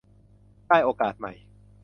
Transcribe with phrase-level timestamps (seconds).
[0.67, 1.33] ได้โอกาสใหม่